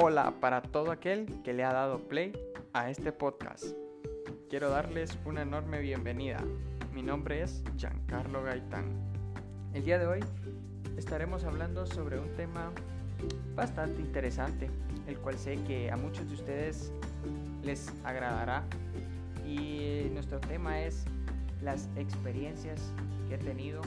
[0.00, 2.32] Hola para todo aquel que le ha dado play
[2.72, 3.64] a este podcast.
[4.48, 6.38] Quiero darles una enorme bienvenida.
[6.94, 8.84] Mi nombre es Giancarlo Gaitán.
[9.74, 10.20] El día de hoy
[10.96, 12.70] estaremos hablando sobre un tema
[13.56, 14.70] bastante interesante,
[15.08, 16.92] el cual sé que a muchos de ustedes
[17.64, 18.62] les agradará.
[19.44, 21.06] Y nuestro tema es
[21.60, 22.92] las experiencias
[23.28, 23.82] que he tenido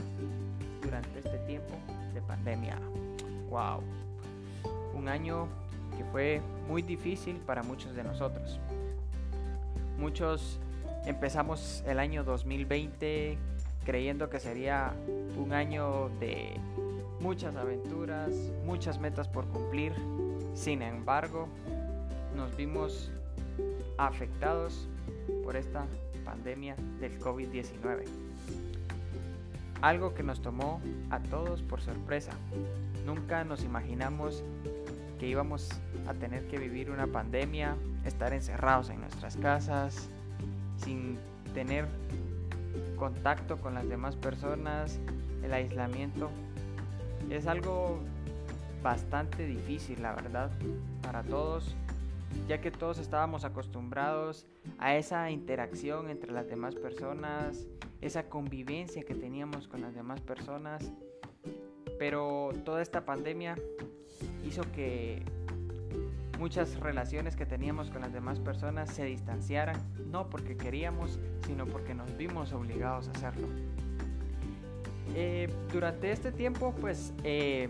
[0.82, 1.72] durante este tiempo
[2.12, 2.78] de pandemia.
[3.48, 3.80] ¡Wow!
[4.94, 5.48] Un año
[5.96, 8.58] que fue muy difícil para muchos de nosotros.
[9.98, 10.58] Muchos
[11.06, 13.38] empezamos el año 2020
[13.84, 14.92] creyendo que sería
[15.36, 16.54] un año de
[17.20, 18.30] muchas aventuras,
[18.64, 19.92] muchas metas por cumplir.
[20.54, 21.48] Sin embargo,
[22.36, 23.10] nos vimos
[23.98, 24.88] afectados
[25.44, 25.86] por esta
[26.24, 28.04] pandemia del COVID-19.
[29.80, 32.32] Algo que nos tomó a todos por sorpresa.
[33.04, 34.44] Nunca nos imaginamos
[35.22, 35.68] que íbamos
[36.08, 40.08] a tener que vivir una pandemia, estar encerrados en nuestras casas,
[40.78, 41.16] sin
[41.54, 41.86] tener
[42.96, 44.98] contacto con las demás personas,
[45.44, 46.28] el aislamiento.
[47.30, 48.00] Es algo
[48.82, 50.50] bastante difícil, la verdad,
[51.02, 51.76] para todos,
[52.48, 54.44] ya que todos estábamos acostumbrados
[54.78, 57.64] a esa interacción entre las demás personas,
[58.00, 60.92] esa convivencia que teníamos con las demás personas,
[62.02, 63.56] pero toda esta pandemia
[64.44, 65.22] hizo que
[66.36, 71.94] muchas relaciones que teníamos con las demás personas se distanciaran, no porque queríamos, sino porque
[71.94, 73.46] nos vimos obligados a hacerlo.
[75.14, 77.68] Eh, durante este tiempo, pues eh,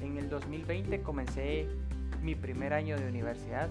[0.00, 1.66] en el 2020 comencé
[2.22, 3.68] mi primer año de universidad,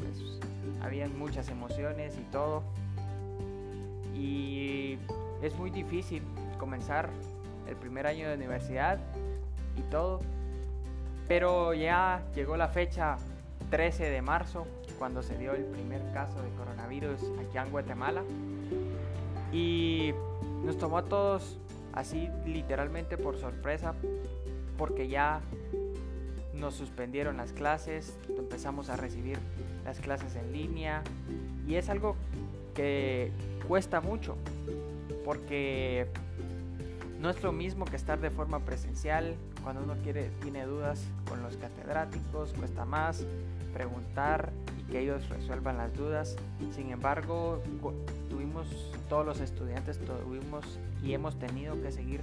[0.00, 0.38] pues
[0.82, 2.62] habían muchas emociones y todo,
[4.14, 4.98] y
[5.40, 6.22] es muy difícil
[6.58, 7.08] comenzar
[7.68, 8.98] el primer año de universidad
[9.76, 10.20] y todo,
[11.28, 13.16] pero ya llegó la fecha
[13.70, 14.66] 13 de marzo,
[14.98, 18.22] cuando se dio el primer caso de coronavirus aquí en Guatemala.
[19.52, 20.12] Y
[20.64, 21.58] nos tomó a todos
[21.92, 23.94] así literalmente por sorpresa,
[24.76, 25.40] porque ya
[26.54, 29.38] nos suspendieron las clases, empezamos a recibir
[29.84, 31.02] las clases en línea
[31.66, 32.16] y es algo
[32.74, 33.30] que
[33.66, 34.36] cuesta mucho,
[35.24, 36.08] porque
[37.20, 39.34] no es lo mismo que estar de forma presencial.
[39.62, 43.24] Cuando uno quiere, tiene dudas con los catedráticos, cuesta más
[43.72, 46.36] preguntar y que ellos resuelvan las dudas.
[46.72, 47.62] Sin embargo,
[48.30, 48.66] tuvimos,
[49.08, 52.20] todos los estudiantes tuvimos y hemos tenido que seguir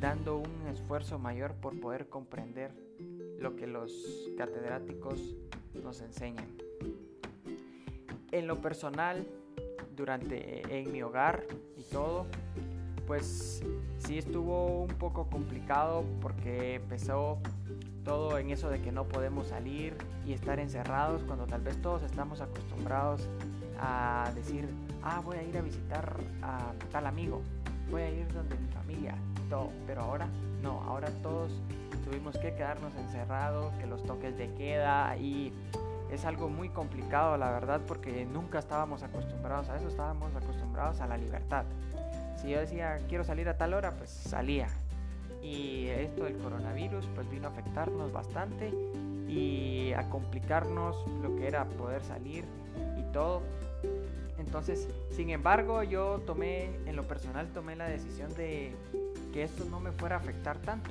[0.00, 2.72] dando un esfuerzo mayor por poder comprender
[3.38, 3.92] lo que los
[4.36, 5.20] catedráticos
[5.82, 6.46] nos enseñan.
[8.30, 9.26] En lo personal,
[9.96, 11.44] durante en mi hogar
[11.78, 12.26] y todo,
[13.06, 13.62] pues
[13.98, 17.38] sí estuvo un poco complicado porque empezó
[18.04, 22.02] todo en eso de que no podemos salir y estar encerrados cuando tal vez todos
[22.02, 23.28] estamos acostumbrados
[23.80, 24.68] a decir,
[25.02, 27.42] ah, voy a ir a visitar a tal amigo,
[27.90, 29.14] voy a ir donde mi familia,
[29.48, 30.28] todo, pero ahora
[30.62, 31.52] no, ahora todos
[32.04, 35.52] tuvimos que quedarnos encerrados, que los toques de queda y
[36.10, 41.06] es algo muy complicado la verdad porque nunca estábamos acostumbrados a eso, estábamos acostumbrados a
[41.06, 41.64] la libertad.
[42.44, 44.68] Si yo decía quiero salir a tal hora, pues salía.
[45.42, 48.70] Y esto del coronavirus pues vino a afectarnos bastante
[49.26, 52.44] y a complicarnos lo que era poder salir
[52.98, 53.40] y todo.
[54.38, 58.74] Entonces, sin embargo, yo tomé, en lo personal, tomé la decisión de
[59.32, 60.90] que esto no me fuera a afectar tanto.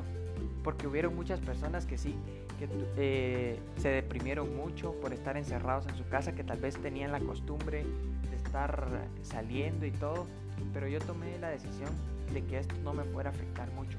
[0.64, 2.16] Porque hubieron muchas personas que sí,
[2.58, 7.12] que eh, se deprimieron mucho por estar encerrados en su casa, que tal vez tenían
[7.12, 7.86] la costumbre
[8.30, 8.88] de estar
[9.22, 10.28] saliendo y todo
[10.74, 11.90] pero yo tomé la decisión
[12.34, 13.98] de que esto no me fuera a afectar mucho,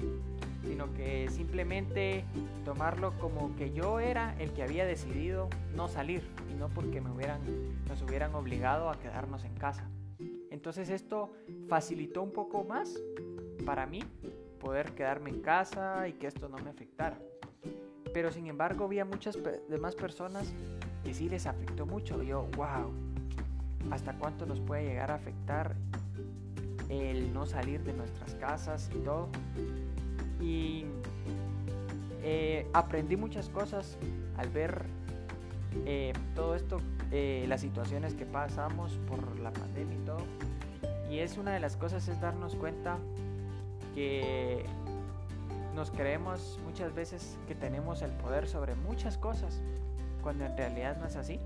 [0.65, 2.25] sino que simplemente
[2.65, 7.11] tomarlo como que yo era el que había decidido no salir y no porque me
[7.11, 7.41] hubieran,
[7.89, 9.89] nos hubieran obligado a quedarnos en casa.
[10.51, 11.33] Entonces esto
[11.69, 12.97] facilitó un poco más
[13.65, 14.03] para mí
[14.61, 17.19] poder quedarme en casa y que esto no me afectara.
[18.15, 19.39] Pero sin embargo había muchas
[19.69, 20.51] demás personas
[21.05, 22.23] que sí les afectó mucho.
[22.23, 22.91] Yo, wow,
[23.91, 25.77] ¿hasta cuánto nos puede llegar a afectar
[26.89, 29.29] el no salir de nuestras casas y todo.
[30.41, 30.85] Y
[32.23, 33.97] eh, aprendí muchas cosas
[34.37, 34.83] al ver
[35.87, 36.79] eh, todo esto,
[37.11, 40.23] eh, las situaciones que pasamos por la pandemia y todo.
[41.11, 42.99] Y es una de las cosas es darnos cuenta
[43.95, 44.65] que
[45.75, 49.61] nos creemos muchas veces que tenemos el poder sobre muchas cosas,
[50.23, 51.41] cuando en realidad no es así.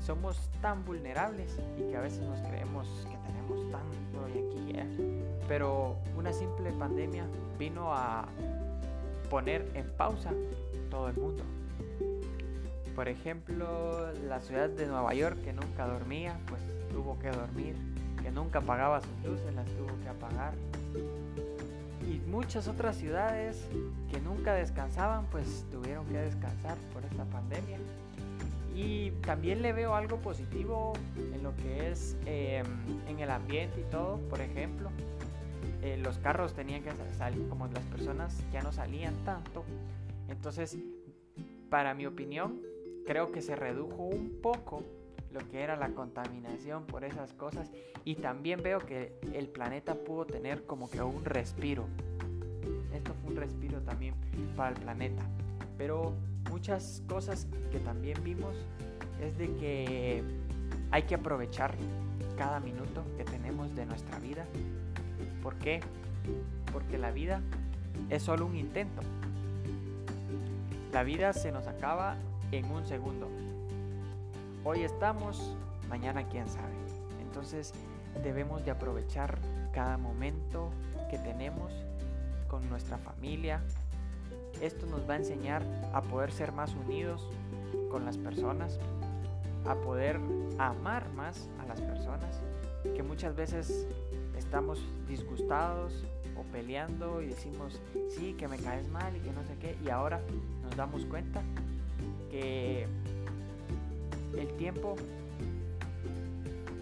[0.00, 3.18] Somos tan vulnerables y que a veces nos creemos que
[3.70, 5.24] tanto y aquí, ¿eh?
[5.46, 7.24] pero una simple pandemia
[7.58, 8.26] vino a
[9.30, 10.32] poner en pausa
[10.90, 11.44] todo el mundo.
[12.94, 16.60] por ejemplo, la ciudad de Nueva York que nunca dormía, pues
[16.90, 17.76] tuvo que dormir,
[18.22, 20.54] que nunca apagaba sus luces, las tuvo que apagar.
[22.08, 23.68] Y muchas otras ciudades
[24.10, 27.78] que nunca descansaban, pues tuvieron que descansar por esta pandemia.
[28.74, 32.64] Y también le veo algo positivo en lo que es em,
[33.08, 34.18] en el ambiente y todo.
[34.30, 34.90] Por ejemplo,
[35.82, 39.64] eh, los carros tenían que salir, como las personas ya no salían tanto.
[40.28, 40.78] Entonces,
[41.68, 42.62] para mi opinión,
[43.06, 44.82] creo que se redujo un poco
[45.32, 47.70] lo que era la contaminación por esas cosas.
[48.04, 51.86] Y también veo que el planeta pudo tener como que un respiro.
[52.94, 54.14] Esto fue un respiro también
[54.56, 55.22] para el planeta.
[55.76, 56.14] Pero
[56.50, 58.56] muchas cosas que también vimos
[59.20, 60.22] es de que
[60.90, 61.74] hay que aprovechar
[62.36, 64.46] cada minuto que tenemos de nuestra vida.
[65.42, 65.80] ¿Por qué?
[66.72, 67.42] Porque la vida
[68.10, 69.02] es solo un intento.
[70.92, 72.16] La vida se nos acaba
[72.50, 73.28] en un segundo.
[74.70, 75.56] Hoy estamos,
[75.88, 76.74] mañana quién sabe.
[77.22, 77.72] Entonces
[78.22, 79.38] debemos de aprovechar
[79.72, 80.68] cada momento
[81.10, 81.72] que tenemos
[82.48, 83.62] con nuestra familia,
[84.60, 85.62] esto nos va a enseñar
[85.94, 87.26] a poder ser más unidos
[87.90, 88.78] con las personas,
[89.66, 90.20] a poder
[90.58, 92.42] amar más a las personas,
[92.94, 93.86] que muchas veces
[94.36, 96.04] estamos disgustados
[96.36, 97.80] o peleando y decimos,
[98.10, 100.20] sí, que me caes mal y que no sé qué, y ahora
[100.62, 101.40] nos damos cuenta
[102.30, 102.86] que
[104.40, 104.96] el tiempo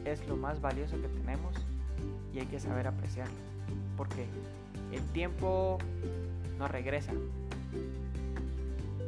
[0.04, 1.54] es lo más valioso que tenemos
[2.32, 3.34] y hay que saber apreciarlo,
[3.96, 4.26] porque
[4.92, 5.78] el tiempo
[6.58, 7.12] no regresa,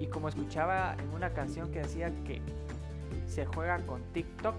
[0.01, 2.41] y como escuchaba en una canción que decía que
[3.27, 4.55] se juega con TikTok,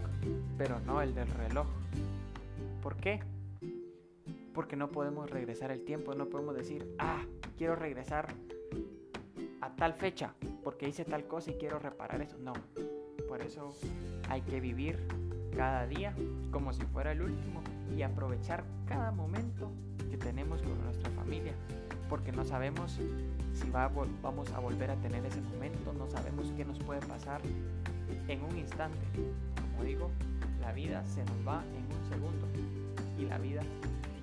[0.58, 1.68] pero no el del reloj.
[2.82, 3.22] ¿Por qué?
[4.54, 7.24] Porque no podemos regresar el tiempo, no podemos decir, ah,
[7.58, 8.28] quiero regresar
[9.62, 10.34] a tal fecha,
[10.64, 12.38] porque hice tal cosa y quiero reparar eso.
[12.40, 12.54] No,
[13.30, 13.74] por eso
[14.28, 14.98] hay que vivir
[15.56, 16.14] cada día
[16.52, 17.62] como si fuera el último
[17.96, 19.72] y aprovechar cada momento
[20.10, 21.54] que tenemos con nuestra familia,
[22.10, 23.00] porque no sabemos
[23.54, 23.92] si va,
[24.24, 27.42] vamos a volver a tener ese momento, no sabemos qué nos puede pasar
[28.28, 28.98] en un instante.
[29.72, 30.10] Como digo,
[30.60, 32.48] la vida se nos va en un segundo
[33.18, 33.62] y la vida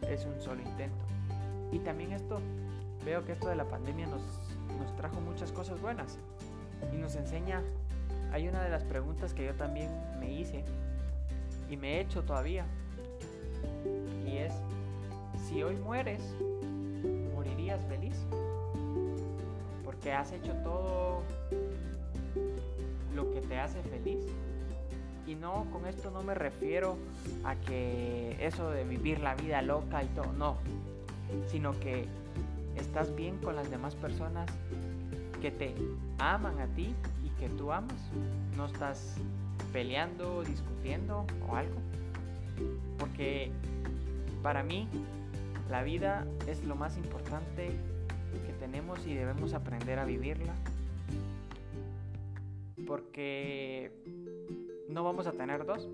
[0.03, 1.05] es un solo intento.
[1.71, 2.41] Y también esto,
[3.05, 4.23] veo que esto de la pandemia nos,
[4.79, 6.19] nos trajo muchas cosas buenas
[6.93, 7.63] y nos enseña,
[8.33, 9.91] hay una de las preguntas que yo también
[10.21, 10.65] me hice
[11.71, 12.65] y me he hecho todavía
[14.27, 14.53] y es,
[15.49, 16.23] si hoy mueres,
[17.35, 18.15] ¿morirías feliz?
[20.07, 21.23] que has hecho todo
[23.13, 24.25] lo que te hace feliz.
[25.27, 26.97] Y no, con esto no me refiero
[27.43, 30.59] a que eso de vivir la vida loca y todo, no.
[31.49, 32.07] Sino que
[32.77, 34.49] estás bien con las demás personas
[35.43, 35.75] que te
[36.19, 36.95] aman a ti
[37.39, 38.11] que tú amas.
[38.57, 39.17] No estás
[39.73, 41.77] peleando, discutiendo o algo.
[42.99, 43.51] Porque
[44.43, 44.89] para mí
[45.71, 47.71] la vida es lo más importante
[48.47, 50.55] que tenemos y debemos aprender a vivirla.
[52.87, 53.93] Porque
[54.89, 55.89] no vamos a tener dos,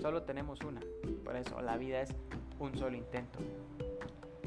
[0.00, 0.80] solo tenemos una.
[1.24, 2.10] Por eso la vida es
[2.58, 3.38] un solo intento.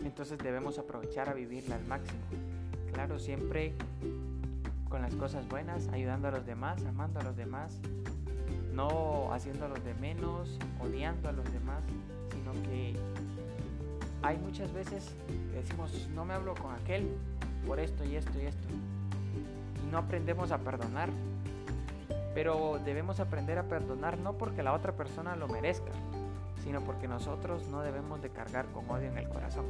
[0.03, 2.19] Entonces debemos aprovechar a vivirla al máximo.
[2.91, 3.74] Claro, siempre
[4.95, 7.81] con las cosas buenas, ayudando a los demás, amando a los demás,
[8.71, 11.83] no haciendo a los de menos, odiando a los demás,
[12.31, 12.95] sino que
[14.23, 15.13] hay muchas veces
[15.51, 17.09] que decimos, no me hablo con aquel
[17.67, 18.67] por esto y esto y esto.
[19.85, 21.09] Y no aprendemos a perdonar.
[22.33, 25.91] Pero debemos aprender a perdonar no porque la otra persona lo merezca,
[26.63, 29.65] sino porque nosotros no debemos de cargar con odio en el corazón.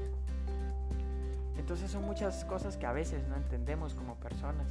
[1.57, 4.67] Entonces son muchas cosas que a veces no entendemos como personas,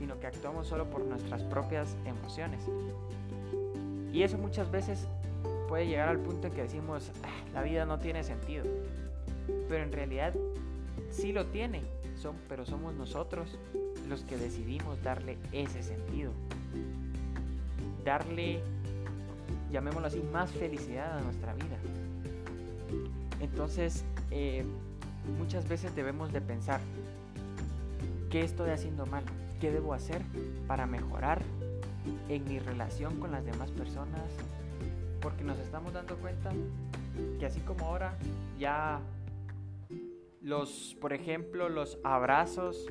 [0.00, 2.60] sino que actuamos solo por nuestras propias emociones.
[4.12, 5.06] Y eso muchas veces
[5.68, 8.64] puede llegar al punto en que decimos, ah, la vida no tiene sentido
[9.70, 10.34] pero en realidad
[11.10, 11.82] sí lo tiene,
[12.20, 13.56] son, pero somos nosotros
[14.08, 16.32] los que decidimos darle ese sentido,
[18.04, 18.60] darle,
[19.70, 21.78] llamémoslo así, más felicidad a nuestra vida.
[23.40, 24.64] Entonces, eh,
[25.38, 26.80] muchas veces debemos de pensar,
[28.28, 29.22] ¿qué estoy haciendo mal?
[29.60, 30.22] ¿Qué debo hacer
[30.66, 31.42] para mejorar
[32.30, 34.30] en mi relación con las demás personas?
[35.20, 36.50] Porque nos estamos dando cuenta
[37.38, 38.16] que así como ahora
[38.58, 39.00] ya
[40.40, 42.86] los, por ejemplo, los abrazos,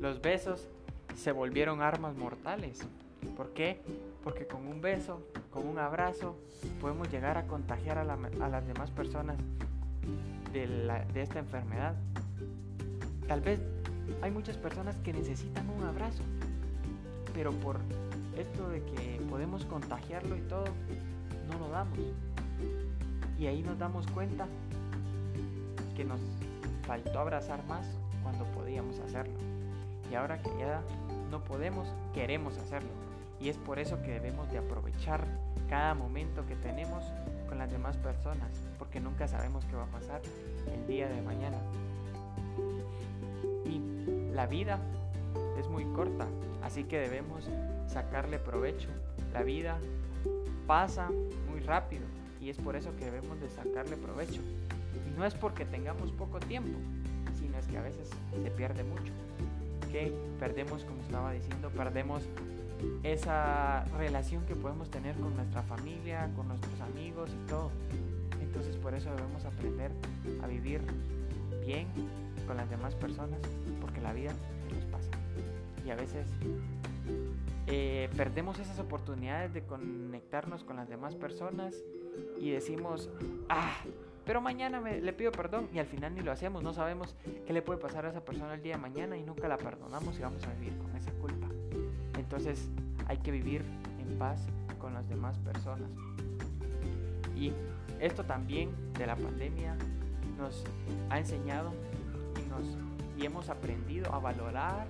[0.00, 0.68] los besos
[1.16, 2.80] se volvieron armas mortales.
[3.34, 3.80] ¿Por qué?
[4.22, 6.36] Porque con un beso, con un abrazo,
[6.82, 9.38] podemos llegar a contagiar a, las demás personas
[10.52, 10.66] de,
[11.14, 11.94] de esta enfermedad.
[13.26, 13.60] Tal vez
[14.22, 16.22] hay muchas personas que necesitan un abrazo,
[17.34, 17.80] pero por
[18.38, 20.64] esto de que podemos contagiarlo y todo,
[21.50, 21.98] no lo damos.
[23.38, 24.46] Y ahí nos damos cuenta
[25.96, 26.20] que nos
[26.86, 27.86] faltó abrazar más
[28.22, 29.34] cuando podíamos hacerlo.
[30.10, 30.82] Y ahora que ya
[31.30, 32.90] no podemos, queremos hacerlo.
[33.40, 35.26] Y es por eso que debemos de aprovechar
[35.68, 37.02] cada momento que tenemos
[37.48, 40.20] con las demás personas, porque nunca sabemos qué va a pasar
[40.72, 41.58] el día de mañana.
[44.32, 44.78] La vida
[45.58, 46.26] es muy corta,
[46.62, 47.48] así que debemos
[47.86, 48.88] sacarle provecho.
[49.32, 49.78] La vida
[50.66, 51.10] pasa
[51.50, 52.02] muy rápido
[52.40, 54.40] y es por eso que debemos de sacarle provecho.
[55.06, 56.78] Y no es porque tengamos poco tiempo,
[57.38, 58.08] sino es que a veces
[58.42, 59.12] se pierde mucho.
[59.90, 62.22] Que perdemos, como estaba diciendo, perdemos
[63.02, 67.70] esa relación que podemos tener con nuestra familia, con nuestros amigos y todo.
[68.40, 69.90] Entonces por eso debemos aprender
[70.42, 70.80] a vivir
[71.64, 71.86] bien
[72.46, 73.38] con las demás personas,
[74.02, 74.32] la vida
[74.74, 75.10] nos pasa.
[75.84, 76.26] Y a veces
[77.66, 81.74] eh, perdemos esas oportunidades de conectarnos con las demás personas
[82.40, 83.08] y decimos,
[83.48, 83.76] ah,
[84.24, 87.16] pero mañana le pido perdón y al final ni lo hacemos, no sabemos
[87.46, 90.18] qué le puede pasar a esa persona el día de mañana y nunca la perdonamos
[90.18, 91.48] y vamos a vivir con esa culpa.
[92.18, 92.68] Entonces
[93.08, 93.62] hay que vivir
[93.98, 94.46] en paz
[94.78, 95.90] con las demás personas.
[97.36, 97.52] Y
[98.00, 99.76] esto también de la pandemia
[100.38, 100.64] nos
[101.10, 101.72] ha enseñado
[102.38, 102.76] y, nos,
[103.22, 104.86] y hemos aprendido a valorar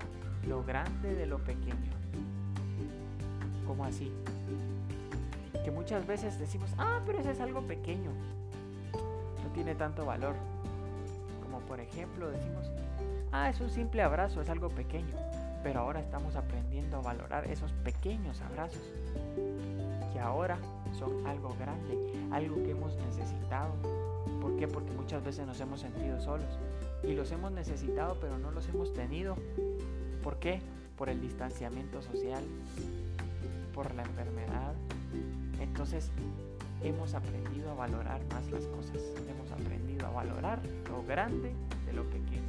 [0.49, 1.93] lo grande de lo pequeño.
[3.67, 4.11] ¿Cómo así?
[5.65, 8.11] Que muchas veces decimos, ah, pero eso es algo pequeño.
[9.45, 10.35] No tiene tanto valor.
[11.43, 12.71] Como por ejemplo decimos,
[13.33, 15.15] ah, es un simple abrazo, es algo pequeño.
[15.63, 18.83] Pero ahora estamos aprendiendo a valorar esos pequeños abrazos.
[20.15, 20.57] Que ahora
[20.99, 21.99] son algo grande,
[22.33, 23.75] algo que hemos necesitado.
[24.41, 24.67] ¿Por qué?
[24.67, 26.59] Porque muchas veces nos hemos sentido solos.
[27.05, 29.37] Y los hemos necesitado, pero no los hemos tenido.
[30.23, 30.61] ¿Por qué?
[30.97, 32.45] Por el distanciamiento social,
[33.75, 34.75] por la enfermedad.
[35.61, 36.11] Entonces
[36.83, 39.03] hemos aprendido a valorar más las cosas.
[39.29, 41.53] Hemos aprendido a valorar lo grande
[41.87, 42.43] de lo pequeño.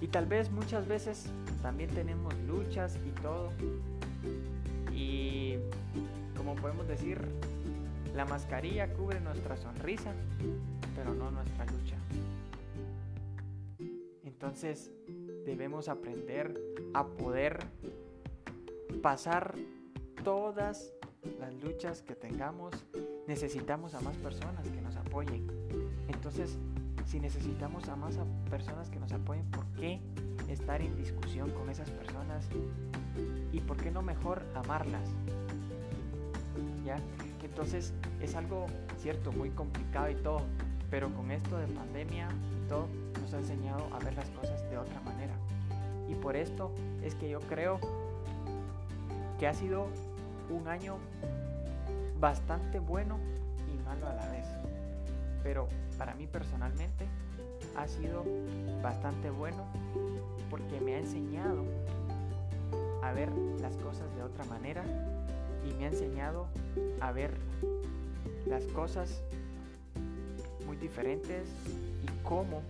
[0.00, 1.26] Y tal vez muchas veces
[1.62, 3.50] también tenemos luchas y todo.
[4.92, 5.56] Y
[6.36, 7.20] como podemos decir,
[8.14, 10.12] la mascarilla cubre nuestra sonrisa,
[10.96, 11.96] pero no nuestra lucha.
[14.42, 14.90] Entonces
[15.46, 16.60] debemos aprender
[16.94, 17.60] a poder
[19.00, 19.54] pasar
[20.24, 20.92] todas
[21.38, 22.74] las luchas que tengamos,
[23.28, 25.46] necesitamos a más personas que nos apoyen.
[26.08, 26.58] Entonces,
[27.06, 28.18] si necesitamos a más
[28.50, 30.00] personas que nos apoyen, ¿por qué
[30.48, 32.48] estar en discusión con esas personas?
[33.52, 35.08] ¿Y por qué no mejor amarlas?
[36.84, 36.96] ¿Ya?
[37.44, 38.66] Entonces, es algo
[38.98, 40.40] cierto, muy complicado y todo,
[40.90, 42.88] pero con esto de pandemia y todo,
[43.36, 45.34] ha enseñado a ver las cosas de otra manera.
[46.08, 46.72] Y por esto
[47.02, 47.80] es que yo creo
[49.38, 49.88] que ha sido
[50.50, 50.98] un año
[52.20, 53.18] bastante bueno
[53.72, 54.46] y malo a la vez.
[55.42, 57.06] Pero para mí personalmente
[57.76, 58.24] ha sido
[58.82, 59.64] bastante bueno
[60.50, 61.64] porque me ha enseñado
[63.02, 64.84] a ver las cosas de otra manera
[65.68, 66.46] y me ha enseñado
[67.00, 67.32] a ver
[68.46, 69.22] las cosas
[70.66, 71.48] muy diferentes
[72.02, 72.62] y cómo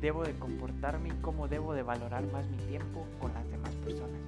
[0.00, 4.20] debo de comportarme y cómo debo de valorar más mi tiempo con las demás personas.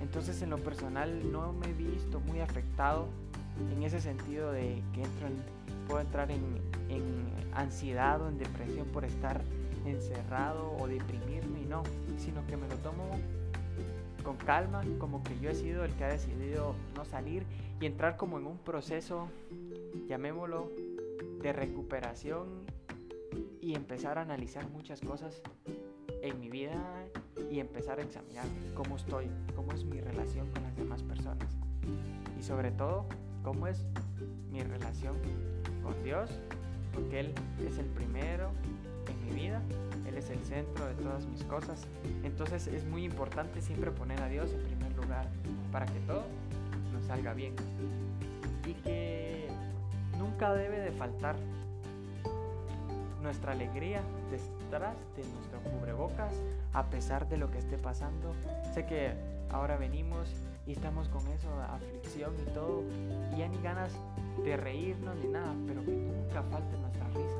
[0.00, 3.08] Entonces en lo personal no me he visto muy afectado
[3.74, 5.28] en ese sentido de que entro
[5.86, 6.76] puedo entrar en,
[7.54, 9.40] ansiedad o en depresión por estar
[9.86, 11.82] encerrado o deprimirme no,
[12.18, 13.18] sino que me lo tomo
[14.22, 17.44] con calma, como que yo he sido el que ha decidido no salir
[17.80, 19.28] y entrar como en un proceso,
[20.08, 20.70] llamémoslo,
[21.42, 22.46] de recuperación
[23.60, 25.42] y empezar a analizar muchas cosas
[26.22, 26.82] en mi vida
[27.50, 31.56] y empezar a examinar cómo estoy, cómo es mi relación con las demás personas
[32.38, 33.06] y sobre todo
[33.42, 33.84] cómo es
[34.50, 35.16] mi relación
[35.82, 36.30] con Dios,
[36.92, 37.34] porque Él
[37.66, 38.50] es el primero
[39.08, 39.62] en mi vida,
[40.06, 41.86] Él es el centro de todas mis cosas.
[42.24, 45.28] Entonces es muy importante siempre poner a Dios en primer lugar
[45.70, 46.24] para que todo
[46.92, 47.54] nos salga bien
[48.66, 49.48] y que
[50.18, 51.36] nunca debe de faltar
[53.26, 56.32] nuestra alegría detrás de nuestro cubrebocas
[56.72, 58.32] a pesar de lo que esté pasando.
[58.72, 59.14] Sé que
[59.50, 60.28] ahora venimos
[60.64, 62.84] y estamos con eso, aflicción y todo,
[63.34, 63.92] y ya ni ganas
[64.44, 67.36] de reírnos ni nada, pero que nunca falte nuestra risa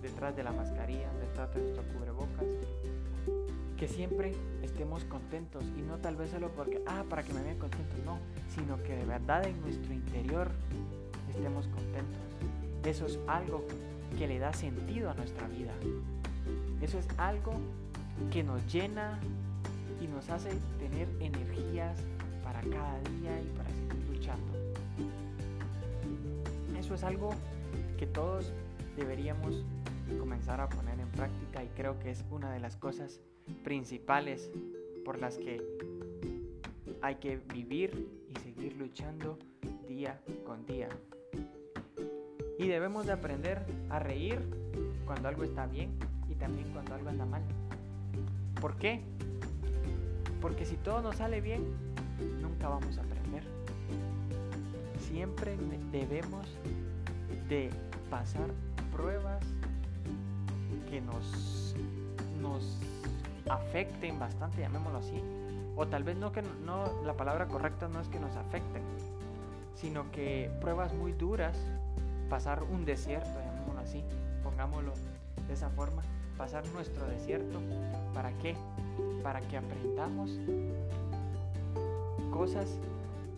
[0.00, 2.46] detrás de la mascarilla, detrás de nuestro cubrebocas.
[3.76, 7.58] Que siempre estemos contentos y no tal vez solo porque, ah, para que me vean
[7.58, 8.18] contento, no,
[8.54, 10.50] sino que de verdad en nuestro interior
[11.28, 12.22] estemos contentos.
[12.84, 15.72] Eso es algo que le da sentido a nuestra vida.
[16.80, 17.52] Eso es algo
[18.30, 19.18] que nos llena
[20.00, 21.98] y nos hace tener energías
[22.42, 24.52] para cada día y para seguir luchando.
[26.78, 27.30] Eso es algo
[27.98, 28.52] que todos
[28.96, 29.64] deberíamos
[30.18, 33.20] comenzar a poner en práctica y creo que es una de las cosas
[33.64, 34.50] principales
[35.04, 35.62] por las que
[37.02, 39.38] hay que vivir y seguir luchando
[39.86, 40.88] día con día.
[42.58, 44.40] Y debemos de aprender a reír
[45.06, 45.96] cuando algo está bien
[46.28, 47.42] y también cuando algo anda mal.
[48.60, 49.00] ¿Por qué?
[50.40, 51.64] Porque si todo nos sale bien,
[52.42, 53.44] nunca vamos a aprender.
[54.98, 55.56] Siempre
[55.92, 56.48] debemos
[57.48, 57.70] de
[58.10, 58.48] pasar
[58.92, 59.44] pruebas
[60.90, 61.74] que nos,
[62.40, 62.78] nos
[63.48, 65.22] afecten bastante, llamémoslo así.
[65.76, 68.82] O tal vez no que no, la palabra correcta no es que nos afecten,
[69.76, 71.56] sino que pruebas muy duras,
[72.28, 74.04] pasar un desierto, llamémoslo así,
[74.42, 74.92] pongámoslo
[75.46, 76.02] de esa forma,
[76.36, 77.60] pasar nuestro desierto,
[78.14, 78.54] ¿para qué?
[79.22, 80.38] Para que aprendamos
[82.30, 82.78] cosas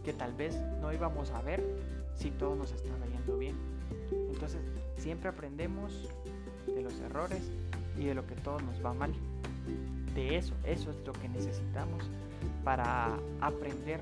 [0.05, 1.63] que tal vez no íbamos a ver
[2.15, 3.57] si todo nos estaba yendo bien.
[4.33, 4.61] Entonces,
[4.97, 6.09] siempre aprendemos
[6.67, 7.51] de los errores
[7.99, 9.13] y de lo que todo nos va mal.
[10.15, 12.11] De eso, eso es lo que necesitamos
[12.65, 14.01] para aprender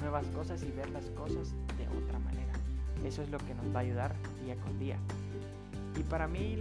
[0.00, 2.53] nuevas cosas y ver las cosas de otra manera.
[3.04, 4.96] Eso es lo que nos va a ayudar día con día.
[5.98, 6.58] Y para mí,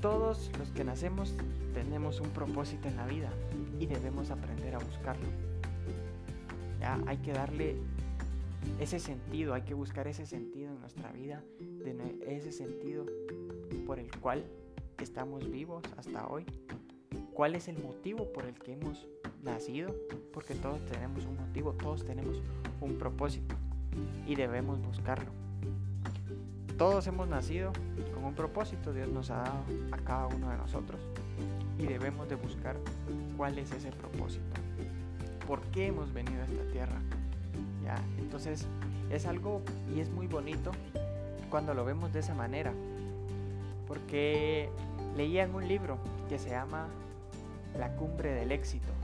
[0.00, 1.34] todos los que nacemos
[1.74, 3.32] tenemos un propósito en la vida
[3.80, 5.26] y debemos aprender a buscarlo.
[6.80, 7.76] Ya hay que darle
[8.80, 11.42] ese sentido, hay que buscar ese sentido en nuestra vida,
[12.26, 13.06] ese sentido
[13.86, 14.44] por el cual
[15.00, 16.44] estamos vivos hasta hoy.
[17.32, 19.06] ¿Cuál es el motivo por el que hemos
[19.42, 19.94] nacido?
[20.32, 22.42] Porque todos tenemos un motivo, todos tenemos
[22.80, 23.56] un propósito
[24.26, 25.30] y debemos buscarlo.
[26.76, 27.72] Todos hemos nacido
[28.14, 31.00] con un propósito, Dios nos ha dado a cada uno de nosotros
[31.78, 32.76] y debemos de buscar
[33.36, 34.60] cuál es ese propósito.
[35.46, 37.00] ¿Por qué hemos venido a esta tierra?
[37.82, 37.96] ¿Ya?
[38.18, 38.66] Entonces
[39.10, 39.62] es algo
[39.94, 40.72] y es muy bonito
[41.50, 42.72] cuando lo vemos de esa manera.
[43.86, 44.68] Porque
[45.16, 45.98] leía en un libro
[46.28, 46.86] que se llama
[47.78, 48.97] La cumbre del éxito.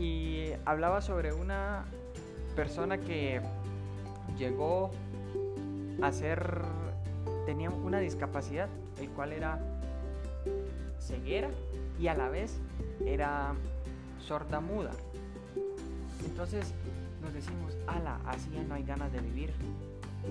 [0.00, 1.84] Y hablaba sobre una
[2.56, 3.42] persona que
[4.38, 4.90] llegó
[6.00, 6.62] a ser,
[7.44, 9.60] tenía una discapacidad, el cual era
[10.98, 11.50] ceguera
[12.00, 12.58] y a la vez
[13.04, 13.52] era
[14.26, 14.92] sorda muda.
[16.24, 16.72] Entonces
[17.20, 19.52] nos decimos, ala, así ya no hay ganas de vivir.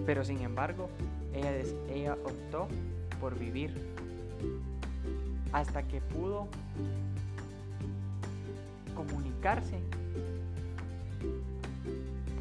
[0.05, 0.89] Pero sin embargo,
[1.32, 1.51] ella,
[1.89, 2.67] ella optó
[3.19, 3.71] por vivir
[5.51, 6.47] hasta que pudo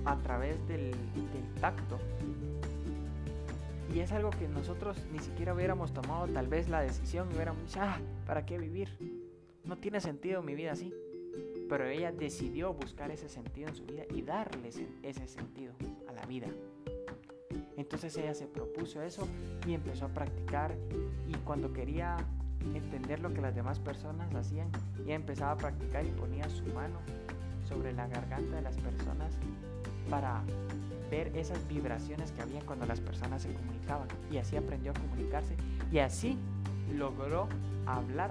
[0.04, 1.98] a través del, del, tacto.
[3.94, 7.62] Y es algo que nosotros ni siquiera hubiéramos tomado tal vez la decisión y hubiéramos
[7.64, 8.88] dicho, ah, ¿para qué vivir?
[9.64, 10.92] No tiene sentido mi vida así.
[11.68, 14.70] Pero ella decidió buscar ese sentido en su vida y darle
[15.02, 15.74] ese sentido
[16.08, 16.46] a la vida.
[17.76, 19.28] Entonces ella se propuso eso
[19.66, 20.74] y empezó a practicar
[21.26, 22.16] y cuando quería
[22.74, 24.68] entender lo que las demás personas hacían,
[25.04, 26.98] ella empezaba a practicar y ponía su mano
[27.68, 29.32] sobre la garganta de las personas
[30.08, 30.42] para
[31.10, 35.54] ver esas vibraciones que había cuando las personas se comunicaban y así aprendió a comunicarse
[35.90, 36.38] y así
[36.94, 37.48] logró
[37.86, 38.30] hablar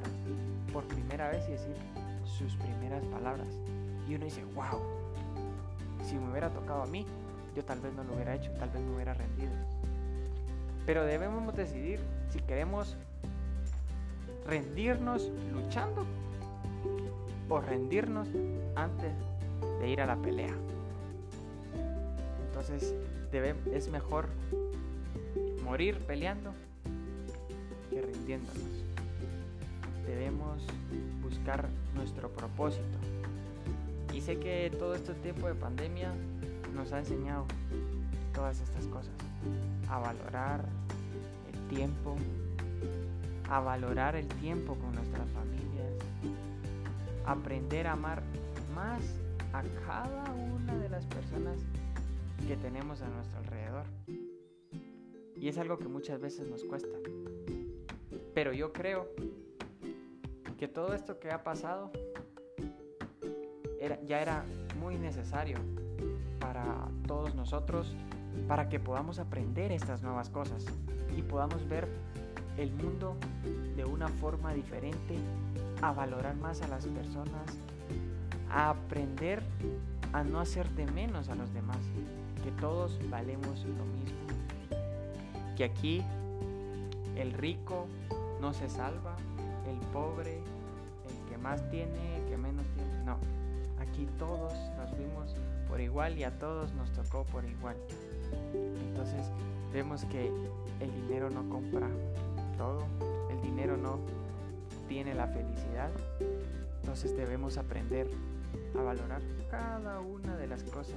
[0.73, 1.75] por primera vez y decir
[2.25, 3.47] sus primeras palabras.
[4.07, 4.79] Y uno dice, wow,
[6.03, 7.05] si me hubiera tocado a mí,
[7.55, 9.51] yo tal vez no lo hubiera hecho, tal vez me hubiera rendido.
[10.85, 12.95] Pero debemos decidir si queremos
[14.47, 16.05] rendirnos luchando
[17.49, 18.27] o rendirnos
[18.75, 19.13] antes
[19.79, 20.55] de ir a la pelea.
[22.47, 22.95] Entonces
[23.71, 24.29] es mejor
[25.63, 26.53] morir peleando
[27.89, 28.63] que rindiéndonos.
[30.07, 30.63] Debemos
[31.21, 32.97] buscar nuestro propósito.
[34.13, 36.11] Y sé que todo este tiempo de pandemia
[36.73, 37.45] nos ha enseñado
[38.33, 39.13] todas estas cosas.
[39.89, 40.65] A valorar
[41.53, 42.15] el tiempo,
[43.49, 45.93] a valorar el tiempo con nuestras familias,
[47.25, 48.21] aprender a amar
[48.75, 49.01] más
[49.53, 51.59] a cada una de las personas
[52.47, 53.85] que tenemos a nuestro alrededor.
[55.35, 56.97] Y es algo que muchas veces nos cuesta.
[58.33, 59.07] Pero yo creo
[60.57, 61.91] que todo esto que ha pasado
[63.79, 64.45] era, ya era
[64.79, 65.57] muy necesario
[66.39, 67.95] para todos nosotros,
[68.47, 70.65] para que podamos aprender estas nuevas cosas
[71.15, 71.87] y podamos ver
[72.57, 73.15] el mundo
[73.75, 75.15] de una forma diferente,
[75.81, 77.57] a valorar más a las personas,
[78.49, 79.43] a aprender
[80.13, 81.77] a no hacer de menos a los demás,
[82.43, 84.27] que todos valemos lo mismo,
[85.55, 86.03] que aquí
[87.15, 87.87] el rico
[88.41, 89.15] no se salva,
[89.69, 90.39] el pobre,
[91.29, 93.03] que más tiene, el que menos tiene.
[93.03, 93.17] No,
[93.79, 95.35] aquí todos nos fuimos
[95.67, 97.75] por igual y a todos nos tocó por igual.
[98.53, 99.29] Entonces
[99.73, 100.31] vemos que
[100.79, 101.89] el dinero no compra
[102.57, 102.83] todo,
[103.29, 103.99] el dinero no
[104.87, 105.89] tiene la felicidad.
[106.81, 108.07] Entonces debemos aprender
[108.77, 110.95] a valorar cada una de las cosas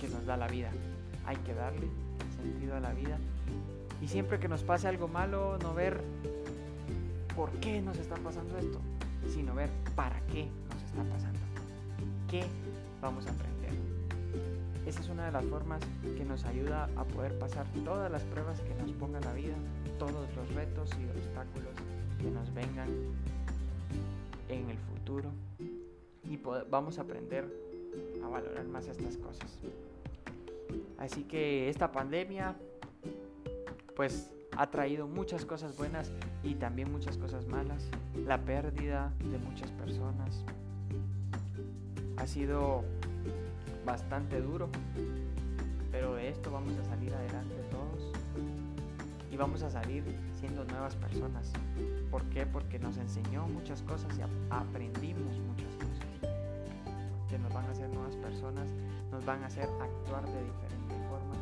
[0.00, 0.70] que nos da la vida.
[1.26, 1.88] Hay que darle
[2.36, 3.18] sentido a la vida.
[4.00, 6.00] Y siempre que nos pase algo malo, no ver
[7.36, 8.80] por qué nos está pasando esto,
[9.32, 11.40] sino ver para qué nos está pasando.
[12.28, 12.44] ¿Qué
[13.00, 13.59] vamos a aprender?
[14.86, 15.82] Esa es una de las formas
[16.16, 19.54] que nos ayuda a poder pasar todas las pruebas que nos ponga la vida,
[19.98, 21.74] todos los retos y obstáculos
[22.18, 22.88] que nos vengan
[24.48, 25.30] en el futuro
[26.24, 26.38] y
[26.70, 27.44] vamos a aprender
[28.24, 29.58] a valorar más estas cosas.
[30.98, 32.54] Así que esta pandemia
[33.96, 36.12] pues ha traído muchas cosas buenas
[36.42, 37.88] y también muchas cosas malas.
[38.26, 40.44] La pérdida de muchas personas
[42.16, 42.84] ha sido
[43.90, 44.68] bastante duro,
[45.90, 48.12] pero de esto vamos a salir adelante todos
[49.32, 50.04] y vamos a salir
[50.38, 51.50] siendo nuevas personas.
[52.08, 52.46] ¿Por qué?
[52.46, 56.06] Porque nos enseñó muchas cosas y aprendimos muchas cosas
[57.28, 58.68] que nos van a hacer nuevas personas,
[59.10, 61.34] nos van a hacer actuar de diferente forma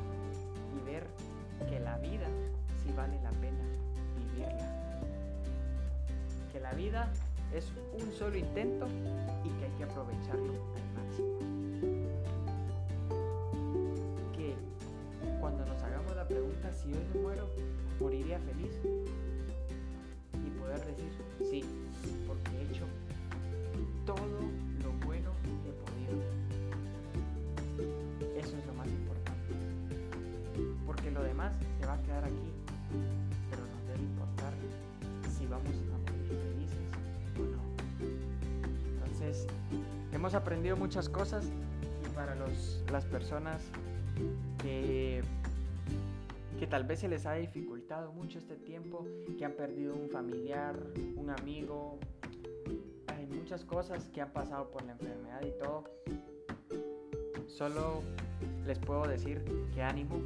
[0.75, 1.07] y ver
[1.69, 2.29] que la vida
[2.83, 3.63] sí vale la pena
[4.17, 5.11] vivirla.
[6.51, 7.13] Que la vida
[7.53, 8.87] es un solo intento
[9.45, 10.88] y que hay que aprovecharlo
[18.41, 18.73] feliz
[20.35, 21.11] y poder decir
[21.51, 21.65] sí,
[22.27, 22.87] porque he hecho
[24.07, 24.27] todo
[24.83, 26.17] lo bueno que he podido.
[28.39, 29.55] Eso es lo más importante.
[30.87, 32.53] Porque lo demás se va a quedar aquí,
[33.51, 34.53] pero nos debe importar
[35.37, 36.89] si vamos a morir felices
[37.37, 37.63] o no.
[38.95, 39.47] Entonces,
[40.13, 41.45] hemos aprendido muchas cosas
[42.05, 43.63] y para los, las personas
[44.63, 45.23] que
[46.59, 47.68] que tal vez se les ha dificultado
[48.07, 49.05] mucho este tiempo,
[49.37, 50.79] que han perdido un familiar,
[51.17, 51.99] un amigo,
[53.09, 55.85] hay muchas cosas que han pasado por la enfermedad y todo.
[57.49, 58.03] Solo
[58.67, 60.21] les puedo decir que ánimo,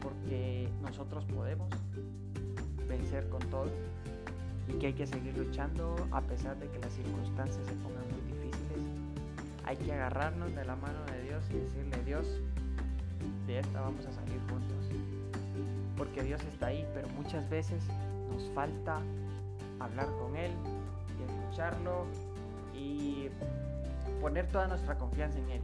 [0.00, 1.68] porque nosotros podemos
[2.88, 3.70] vencer con todo
[4.68, 8.32] y que hay que seguir luchando a pesar de que las circunstancias se pongan muy
[8.32, 8.78] difíciles.
[9.64, 12.40] Hay que agarrarnos de la mano de Dios y decirle, Dios,
[13.46, 14.80] de esta vamos a salir juntos
[16.00, 17.82] porque Dios está ahí, pero muchas veces
[18.32, 19.02] nos falta
[19.78, 20.50] hablar con Él
[21.18, 22.06] y escucharlo
[22.74, 23.28] y
[24.18, 25.60] poner toda nuestra confianza en Él.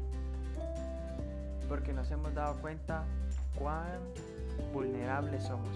[1.70, 3.04] Porque nos hemos dado cuenta
[3.58, 3.98] cuán
[4.74, 5.70] vulnerables somos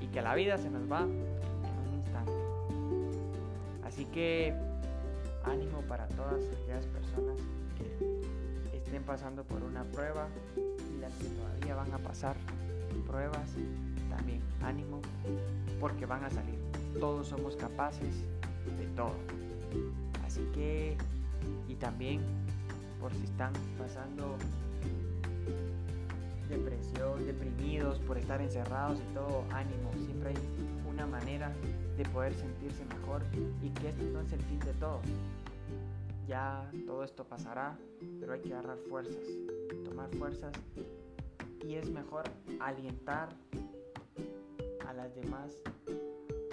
[0.00, 2.32] y que la vida se nos va en un instante.
[3.84, 4.54] Así que
[5.44, 7.36] ánimo para todas aquellas personas
[7.76, 12.34] que estén pasando por una prueba y las que todavía van a pasar
[13.16, 13.48] pruebas,
[14.10, 15.00] también ánimo,
[15.80, 16.58] porque van a salir.
[17.00, 18.14] Todos somos capaces
[18.78, 19.14] de todo.
[20.26, 20.98] Así que,
[21.66, 22.20] y también
[23.00, 24.36] por si están pasando
[26.50, 29.90] depresión, deprimidos, por estar encerrados y todo, ánimo.
[29.94, 30.36] Siempre hay
[30.86, 31.54] una manera
[31.96, 33.22] de poder sentirse mejor
[33.62, 35.00] y que esto no es el fin de todo.
[36.28, 37.78] Ya todo esto pasará,
[38.20, 39.24] pero hay que agarrar fuerzas,
[39.86, 40.52] tomar fuerzas
[41.66, 42.22] y es mejor
[42.60, 43.28] alentar
[44.86, 45.56] a las demás,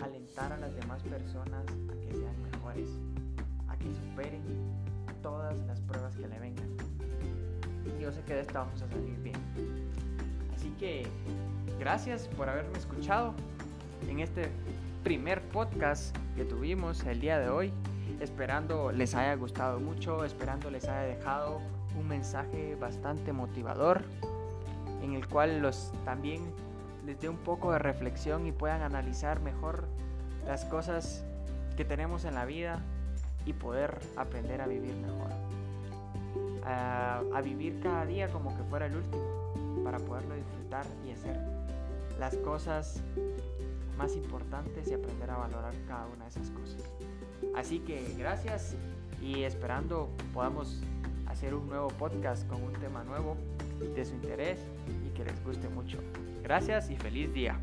[0.02, 2.90] alentar a las demás personas a que sean mejores,
[3.68, 4.42] a que superen
[5.22, 6.68] todas las pruebas que le vengan.
[8.00, 9.36] Yo sé que de esta vamos a salir bien.
[10.56, 11.06] Así que
[11.80, 13.36] gracias por haberme escuchado
[14.10, 14.50] en este
[15.04, 17.72] primer podcast que tuvimos el día de hoy.
[18.20, 21.62] Esperando les haya gustado mucho, esperando les haya dejado
[22.00, 24.04] un mensaje bastante motivador
[25.04, 26.42] en el cual los también
[27.06, 29.86] les dé un poco de reflexión y puedan analizar mejor
[30.48, 31.24] las cosas
[31.76, 32.80] que tenemos en la vida
[33.46, 35.30] y poder aprender a vivir mejor.
[36.66, 41.38] A, a, vivir cada día como que fuera el último, para poderlo disfrutar y hacer
[42.18, 43.02] las cosas
[43.98, 46.82] más importantes y aprender a valorar cada una de esas cosas.
[47.54, 48.76] Así que gracias
[49.22, 50.82] y esperando podamos
[51.28, 53.36] hacer un nuevo podcast con un tema nuevo
[53.96, 54.60] de su interés
[55.06, 56.00] y que les guste mucho.
[56.44, 57.60] Gracias y feliz día.